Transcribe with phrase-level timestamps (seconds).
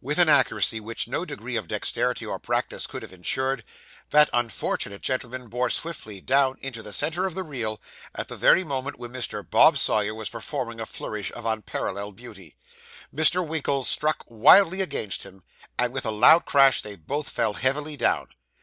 [0.00, 3.62] With an accuracy which no degree of dexterity or practice could have insured,
[4.08, 7.78] that unfortunate gentleman bore swiftly down into the centre of the reel,
[8.14, 9.46] at the very moment when Mr.
[9.46, 12.56] Bob Sawyer was performing a flourish of unparalleled beauty.
[13.14, 13.46] Mr.
[13.46, 15.42] Winkle struck wildly against him,
[15.78, 18.28] and with a loud crash they both fell heavily down.